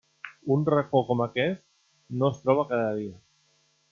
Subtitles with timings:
[0.53, 1.61] Un racó com aquest
[2.21, 3.15] no es troba cada dia.